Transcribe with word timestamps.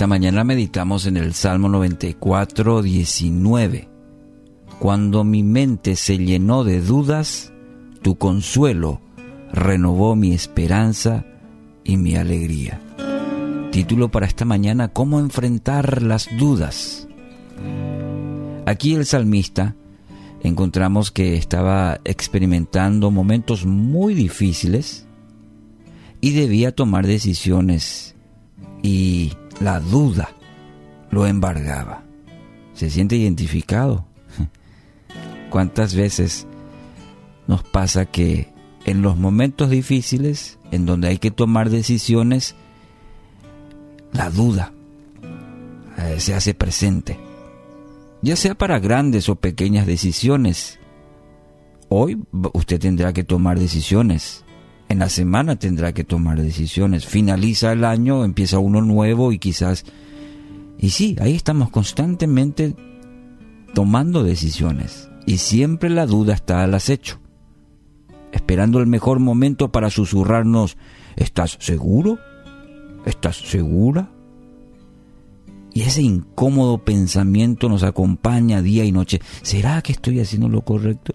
esta 0.00 0.06
mañana 0.06 0.44
meditamos 0.44 1.04
en 1.04 1.18
el 1.18 1.34
Salmo 1.34 1.68
94, 1.68 2.80
19. 2.80 3.90
Cuando 4.78 5.24
mi 5.24 5.42
mente 5.42 5.94
se 5.94 6.16
llenó 6.16 6.64
de 6.64 6.80
dudas, 6.80 7.52
tu 8.00 8.16
consuelo 8.16 9.02
renovó 9.52 10.16
mi 10.16 10.32
esperanza 10.32 11.26
y 11.84 11.98
mi 11.98 12.16
alegría. 12.16 12.80
Título 13.72 14.10
para 14.10 14.24
esta 14.24 14.46
mañana, 14.46 14.88
¿Cómo 14.88 15.20
enfrentar 15.20 16.00
las 16.00 16.30
dudas? 16.38 17.06
Aquí 18.64 18.94
el 18.94 19.04
salmista 19.04 19.76
encontramos 20.42 21.10
que 21.10 21.36
estaba 21.36 22.00
experimentando 22.04 23.10
momentos 23.10 23.66
muy 23.66 24.14
difíciles 24.14 25.06
y 26.22 26.30
debía 26.30 26.74
tomar 26.74 27.06
decisiones 27.06 28.16
y 28.82 29.34
la 29.60 29.78
duda 29.78 30.30
lo 31.10 31.26
embargaba. 31.26 32.02
¿Se 32.74 32.90
siente 32.90 33.16
identificado? 33.16 34.06
¿Cuántas 35.50 35.94
veces 35.94 36.46
nos 37.46 37.62
pasa 37.62 38.06
que 38.06 38.52
en 38.86 39.02
los 39.02 39.16
momentos 39.16 39.70
difíciles, 39.70 40.58
en 40.70 40.86
donde 40.86 41.08
hay 41.08 41.18
que 41.18 41.30
tomar 41.30 41.68
decisiones, 41.68 42.56
la 44.12 44.30
duda 44.30 44.72
eh, 45.98 46.18
se 46.18 46.34
hace 46.34 46.54
presente? 46.54 47.18
Ya 48.22 48.36
sea 48.36 48.54
para 48.54 48.78
grandes 48.78 49.28
o 49.28 49.36
pequeñas 49.36 49.86
decisiones. 49.86 50.78
Hoy 51.88 52.22
usted 52.52 52.78
tendrá 52.78 53.12
que 53.12 53.24
tomar 53.24 53.58
decisiones 53.58 54.44
en 54.90 54.98
la 54.98 55.08
semana 55.08 55.54
tendrá 55.54 55.92
que 55.94 56.02
tomar 56.02 56.42
decisiones. 56.42 57.06
Finaliza 57.06 57.72
el 57.72 57.84
año, 57.84 58.24
empieza 58.24 58.58
uno 58.58 58.82
nuevo 58.82 59.30
y 59.30 59.38
quizás... 59.38 59.84
Y 60.78 60.90
sí, 60.90 61.14
ahí 61.20 61.36
estamos 61.36 61.70
constantemente 61.70 62.74
tomando 63.72 64.24
decisiones. 64.24 65.08
Y 65.26 65.38
siempre 65.38 65.90
la 65.90 66.06
duda 66.06 66.34
está 66.34 66.64
al 66.64 66.74
acecho. 66.74 67.20
Esperando 68.32 68.80
el 68.80 68.88
mejor 68.88 69.20
momento 69.20 69.70
para 69.70 69.90
susurrarnos, 69.90 70.76
¿estás 71.14 71.56
seguro? 71.60 72.18
¿Estás 73.06 73.36
segura? 73.36 74.10
Y 75.72 75.82
ese 75.82 76.02
incómodo 76.02 76.78
pensamiento 76.78 77.68
nos 77.68 77.84
acompaña 77.84 78.60
día 78.60 78.84
y 78.84 78.90
noche. 78.90 79.20
¿Será 79.42 79.82
que 79.82 79.92
estoy 79.92 80.18
haciendo 80.18 80.48
lo 80.48 80.62
correcto? 80.62 81.14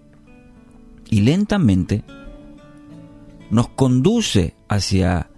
Y 1.10 1.20
lentamente 1.20 2.04
nos 3.50 3.68
conduce 3.68 4.54
hacia 4.68 5.30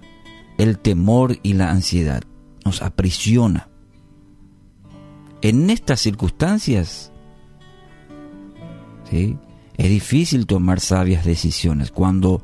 el 0.59 0.79
temor 0.79 1.39
y 1.43 1.55
la 1.55 1.71
ansiedad, 1.71 2.23
nos 2.65 2.83
aprisiona. 2.83 3.69
En 5.41 5.71
estas 5.71 6.01
circunstancias, 6.01 7.13
¿sí? 9.09 9.37
es 9.77 9.89
difícil 9.89 10.47
tomar 10.47 10.81
sabias 10.81 11.25
decisiones 11.25 11.93
cuando 11.93 12.43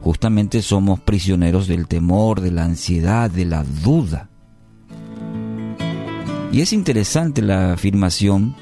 justamente 0.00 0.62
somos 0.62 1.00
prisioneros 1.00 1.66
del 1.66 1.88
temor, 1.88 2.40
de 2.40 2.52
la 2.52 2.64
ansiedad, 2.64 3.28
de 3.30 3.44
la 3.44 3.64
duda. 3.64 4.30
Y 6.52 6.60
es 6.60 6.72
interesante 6.72 7.42
la 7.42 7.72
afirmación 7.72 8.54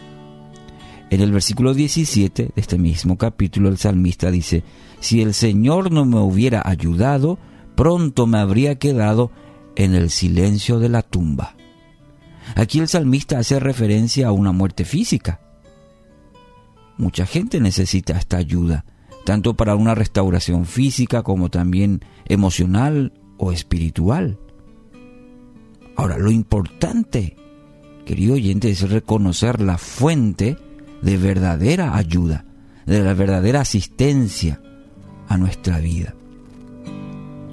en 1.11 1.21
el 1.21 1.33
versículo 1.33 1.75
17 1.75 2.43
de 2.45 2.53
este 2.57 2.79
mismo 2.79 3.19
capítulo 3.19 3.69
el 3.69 3.79
salmista 3.79 4.31
dice, 4.31 4.65
si 5.01 5.21
el 5.21 5.35
Señor 5.35 5.93
no 5.93 6.05
me 6.05 6.19
hubiera 6.19 6.63
ayudado, 6.65 7.39
pronto 7.77 8.27
me 8.27 8.39
habría 8.39 8.77
quedado 8.79 9.31
en 9.77 9.95
el 9.95 10.11
silencio 10.11 10.79
de 10.79 10.89
la 10.89 11.03
tumba. 11.03 11.57
Aquí 12.57 12.79
el 12.79 12.89
salmista 12.89 13.39
hace 13.39 13.61
referencia 13.61 14.29
a 14.29 14.33
una 14.33 14.53
muerte 14.53 14.85
física. 14.85 15.41
Mucha 16.97 17.27
gente 17.27 17.61
necesita 17.61 18.17
esta 18.17 18.37
ayuda, 18.37 18.85
tanto 19.25 19.55
para 19.55 19.75
una 19.75 19.95
restauración 19.95 20.65
física 20.65 21.23
como 21.23 21.51
también 21.51 22.01
emocional 22.27 23.13
o 23.37 23.53
espiritual. 23.53 24.39
Ahora, 25.97 26.19
lo 26.19 26.31
importante, 26.31 27.37
querido 28.05 28.35
oyente, 28.35 28.71
es 28.71 28.89
reconocer 28.89 29.61
la 29.61 29.79
fuente 29.79 30.57
de 31.05 31.19
verdadera 31.19 31.97
ayuda, 31.97 32.47
de 32.87 33.03
la 33.03 33.15
verdadera 33.15 33.61
asistencia 33.61 34.61
a 35.29 35.37
nuestra 35.37 35.79
vida. 35.79 36.15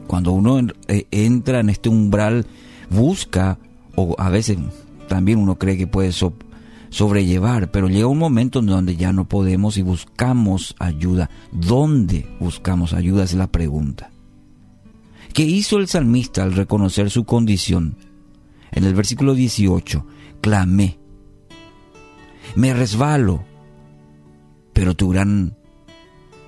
Cuando 0.07 0.31
uno 0.31 0.59
eh, 0.87 1.05
entra 1.11 1.59
en 1.59 1.69
este 1.69 1.89
umbral, 1.89 2.45
busca, 2.89 3.59
o 3.95 4.15
a 4.17 4.29
veces 4.29 4.57
también 5.07 5.39
uno 5.39 5.59
cree 5.59 5.77
que 5.77 5.87
puede 5.87 6.13
sobrellevar, 6.89 7.71
pero 7.71 7.89
llega 7.89 8.07
un 8.07 8.17
momento 8.17 8.59
en 8.59 8.67
donde 8.67 8.95
ya 8.95 9.11
no 9.11 9.27
podemos 9.27 9.77
y 9.77 9.81
buscamos 9.81 10.75
ayuda. 10.79 11.29
¿Dónde 11.51 12.29
buscamos 12.39 12.93
ayuda? 12.93 13.25
Es 13.25 13.33
la 13.33 13.51
pregunta. 13.51 14.11
¿Qué 15.33 15.43
hizo 15.43 15.77
el 15.77 15.87
salmista 15.87 16.43
al 16.43 16.53
reconocer 16.53 17.09
su 17.09 17.25
condición? 17.25 17.97
En 18.71 18.85
el 18.85 18.93
versículo 18.93 19.33
18, 19.33 20.05
clamé, 20.39 21.00
me 22.55 22.73
resbalo, 22.73 23.43
pero 24.73 24.95
tu 24.95 25.09
gran, 25.09 25.55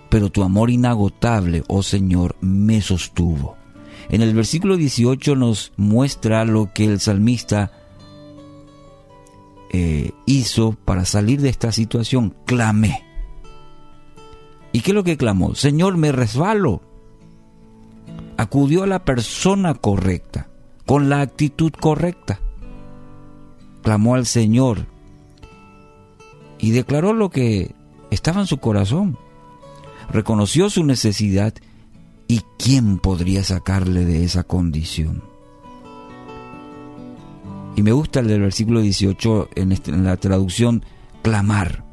pero 0.09 0.29
tu 0.29 0.43
amor 0.43 0.69
inagotable, 0.69 1.63
oh 1.67 1.83
Señor, 1.83 2.35
me 2.41 2.81
sostuvo. 2.81 3.57
En 4.09 4.21
el 4.21 4.33
versículo 4.33 4.77
18 4.77 5.35
nos 5.35 5.71
muestra 5.77 6.45
lo 6.45 6.73
que 6.73 6.85
el 6.85 6.99
salmista 6.99 7.71
eh, 9.71 10.11
hizo 10.25 10.73
para 10.85 11.05
salir 11.05 11.41
de 11.41 11.49
esta 11.49 11.71
situación. 11.71 12.35
Clamé. 12.45 13.03
¿Y 14.71 14.81
qué 14.81 14.91
es 14.91 14.95
lo 14.95 15.03
que 15.03 15.17
clamó? 15.17 15.55
Señor, 15.55 15.97
me 15.97 16.11
resbalo. 16.11 16.81
Acudió 18.37 18.83
a 18.83 18.87
la 18.87 19.05
persona 19.05 19.73
correcta, 19.73 20.47
con 20.85 21.09
la 21.09 21.21
actitud 21.21 21.71
correcta. 21.71 22.39
Clamó 23.81 24.15
al 24.15 24.25
Señor 24.25 24.92
y 26.63 26.71
declaró 26.71 27.11
lo 27.11 27.29
que 27.29 27.75
estaba 28.09 28.39
en 28.39 28.47
su 28.47 28.59
corazón. 28.59 29.17
Reconoció 30.09 30.69
su 30.69 30.85
necesidad 30.85 31.53
y 32.29 32.39
quién 32.57 32.99
podría 32.99 33.43
sacarle 33.43 34.05
de 34.05 34.23
esa 34.23 34.43
condición. 34.43 35.25
Y 37.75 37.83
me 37.83 37.91
gusta 37.91 38.21
el 38.21 38.29
del 38.29 38.39
versículo 38.39 38.79
18 38.79 39.49
este, 39.55 39.91
en, 39.91 40.05
la 40.05 40.15
traducción, 40.15 40.85
clamar. 41.21 41.83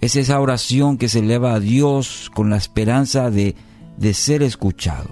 Es 0.00 0.14
esa 0.14 0.38
oración 0.38 0.96
que 0.96 1.08
se 1.08 1.18
eleva 1.18 1.54
a 1.54 1.60
Dios 1.60 2.30
con 2.32 2.50
la 2.50 2.56
esperanza 2.56 3.28
de, 3.28 3.56
de 3.96 4.14
ser 4.14 4.44
escuchado. 4.44 5.10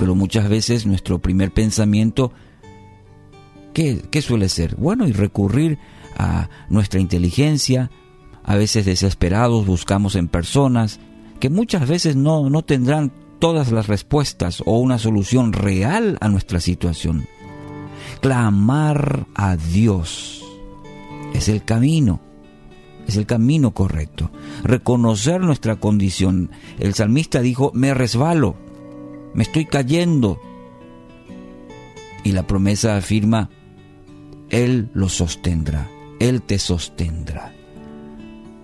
Pero 0.00 0.14
muchas 0.14 0.48
veces 0.48 0.86
nuestro 0.86 1.18
primer 1.18 1.52
pensamiento, 1.52 2.32
¿qué, 3.74 4.00
¿qué 4.10 4.22
suele 4.22 4.48
ser? 4.48 4.76
Bueno, 4.76 5.06
y 5.06 5.12
recurrir 5.12 5.78
a 6.16 6.48
nuestra 6.68 7.00
inteligencia, 7.00 7.90
a 8.42 8.56
veces 8.56 8.84
desesperados 8.84 9.66
buscamos 9.66 10.16
en 10.16 10.28
personas 10.28 11.00
que 11.40 11.50
muchas 11.50 11.88
veces 11.88 12.16
no, 12.16 12.50
no 12.50 12.62
tendrán 12.62 13.12
todas 13.38 13.72
las 13.72 13.88
respuestas 13.88 14.62
o 14.64 14.78
una 14.78 14.98
solución 14.98 15.52
real 15.52 16.16
a 16.20 16.28
nuestra 16.28 16.60
situación. 16.60 17.26
Clamar 18.20 19.26
a 19.34 19.56
Dios 19.56 20.44
es 21.34 21.48
el 21.48 21.64
camino, 21.64 22.20
es 23.06 23.16
el 23.16 23.26
camino 23.26 23.72
correcto. 23.72 24.30
Reconocer 24.62 25.40
nuestra 25.40 25.76
condición. 25.76 26.50
El 26.78 26.94
salmista 26.94 27.40
dijo, 27.40 27.70
me 27.74 27.92
resbalo, 27.92 28.56
me 29.34 29.42
estoy 29.42 29.66
cayendo. 29.66 30.40
Y 32.22 32.32
la 32.32 32.46
promesa 32.46 32.96
afirma, 32.96 33.50
Él 34.48 34.90
lo 34.94 35.08
sostendrá. 35.08 35.88
Él 36.24 36.40
te 36.40 36.58
sostendrá. 36.58 37.52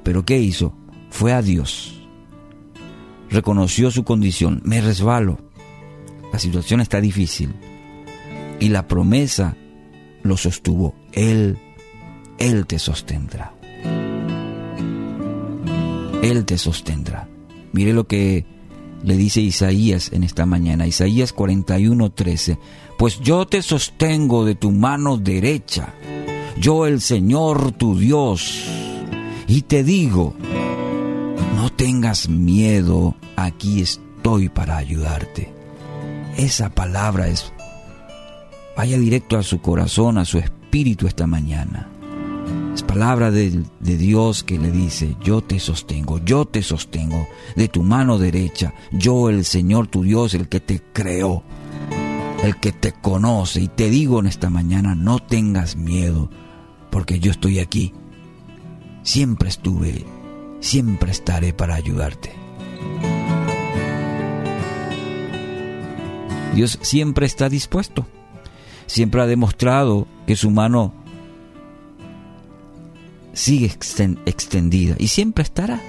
Pero 0.02 0.24
¿qué 0.24 0.38
hizo? 0.38 0.72
Fue 1.10 1.34
a 1.34 1.42
Dios. 1.42 2.08
Reconoció 3.28 3.90
su 3.90 4.02
condición. 4.02 4.62
Me 4.64 4.80
resbalo. 4.80 5.38
La 6.32 6.38
situación 6.38 6.80
está 6.80 7.02
difícil. 7.02 7.54
Y 8.60 8.70
la 8.70 8.88
promesa 8.88 9.58
lo 10.22 10.38
sostuvo. 10.38 10.94
Él, 11.12 11.58
Él 12.38 12.66
te 12.66 12.78
sostendrá. 12.78 13.52
Él 16.22 16.46
te 16.46 16.56
sostendrá. 16.56 17.28
Mire 17.72 17.92
lo 17.92 18.06
que 18.06 18.46
le 19.02 19.18
dice 19.18 19.42
Isaías 19.42 20.12
en 20.14 20.24
esta 20.24 20.46
mañana. 20.46 20.86
Isaías 20.86 21.34
41:13. 21.34 22.58
Pues 22.96 23.20
yo 23.20 23.46
te 23.46 23.60
sostengo 23.60 24.46
de 24.46 24.54
tu 24.54 24.70
mano 24.70 25.18
derecha 25.18 25.92
yo 26.58 26.86
el 26.86 27.00
Señor 27.00 27.72
tu 27.72 27.98
Dios, 27.98 28.64
y 29.46 29.62
te 29.62 29.82
digo, 29.84 30.34
no 31.56 31.70
tengas 31.70 32.28
miedo, 32.28 33.16
aquí 33.36 33.80
estoy 33.80 34.48
para 34.48 34.76
ayudarte. 34.76 35.52
Esa 36.36 36.70
palabra 36.70 37.28
es 37.28 37.52
vaya 38.76 38.98
directo 38.98 39.36
a 39.36 39.42
su 39.42 39.60
corazón, 39.60 40.18
a 40.18 40.24
su 40.24 40.38
espíritu 40.38 41.06
esta 41.06 41.26
mañana. 41.26 41.88
Es 42.74 42.82
palabra 42.82 43.30
de, 43.30 43.62
de, 43.80 43.96
Dios 43.98 44.42
que 44.42 44.58
le 44.58 44.70
dice, 44.70 45.16
yo 45.22 45.42
te 45.42 45.58
sostengo, 45.58 46.18
yo 46.24 46.44
te 46.44 46.62
sostengo 46.62 47.26
de 47.56 47.68
tu 47.68 47.82
mano 47.82 48.18
derecha, 48.18 48.72
yo 48.92 49.28
el 49.28 49.44
Señor 49.44 49.88
tu 49.88 50.02
Dios, 50.02 50.34
el 50.34 50.48
que 50.48 50.60
te 50.60 50.80
creó, 50.92 51.42
el 52.42 52.56
que 52.56 52.72
te 52.72 52.92
conoce. 52.92 53.60
Y 53.60 53.68
te 53.68 53.90
digo 53.90 54.20
en 54.20 54.26
esta 54.26 54.50
mañana, 54.50 54.94
no 54.94 55.18
tengas 55.18 55.76
miedo, 55.76 56.30
porque 56.90 57.20
yo 57.20 57.30
estoy 57.30 57.58
aquí. 57.58 57.94
Siempre 59.02 59.48
estuve, 59.48 60.04
siempre 60.60 61.10
estaré 61.10 61.52
para 61.52 61.74
ayudarte. 61.74 62.32
Dios 66.54 66.78
siempre 66.82 67.26
está 67.26 67.48
dispuesto. 67.48 68.06
Siempre 68.86 69.22
ha 69.22 69.26
demostrado 69.26 70.08
que 70.26 70.34
su 70.34 70.50
mano 70.50 70.92
sigue 73.32 73.66
extendida 74.26 74.96
y 74.98 75.08
siempre 75.08 75.44
estará 75.44 75.80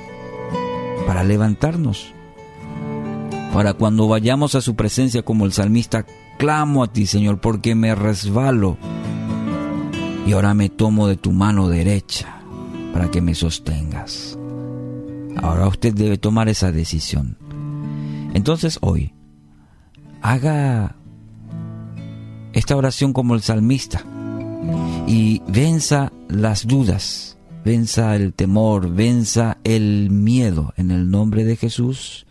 para 1.07 1.23
levantarnos. 1.23 2.13
Para 3.53 3.73
cuando 3.73 4.07
vayamos 4.07 4.55
a 4.55 4.61
su 4.61 4.75
presencia 4.75 5.23
como 5.23 5.45
el 5.45 5.51
salmista, 5.51 6.05
clamo 6.37 6.83
a 6.83 6.87
ti, 6.91 7.05
Señor, 7.05 7.41
porque 7.41 7.75
me 7.75 7.93
resbalo. 7.95 8.77
Y 10.25 10.31
ahora 10.31 10.53
me 10.53 10.69
tomo 10.69 11.07
de 11.07 11.17
tu 11.17 11.33
mano 11.33 11.67
derecha 11.67 12.41
para 12.93 13.11
que 13.11 13.21
me 13.21 13.35
sostengas. 13.35 14.37
Ahora 15.35 15.67
usted 15.67 15.93
debe 15.93 16.17
tomar 16.17 16.47
esa 16.47 16.71
decisión. 16.71 17.37
Entonces 18.33 18.77
hoy, 18.81 19.13
haga 20.21 20.95
esta 22.53 22.75
oración 22.75 23.11
como 23.11 23.35
el 23.35 23.41
salmista 23.41 24.03
y 25.07 25.41
venza 25.47 26.13
las 26.29 26.67
dudas, 26.67 27.37
venza 27.65 28.15
el 28.15 28.33
temor, 28.33 28.89
venza 28.93 29.57
el 29.65 30.09
miedo 30.09 30.73
en 30.77 30.91
el 30.91 31.11
nombre 31.11 31.43
de 31.43 31.57
Jesús 31.57 32.25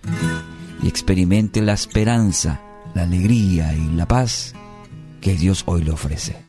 y 0.82 0.88
experimente 0.88 1.60
la 1.60 1.72
esperanza, 1.72 2.60
la 2.94 3.02
alegría 3.02 3.74
y 3.74 3.94
la 3.94 4.06
paz 4.06 4.54
que 5.20 5.34
Dios 5.34 5.64
hoy 5.66 5.84
le 5.84 5.90
ofrece. 5.90 6.44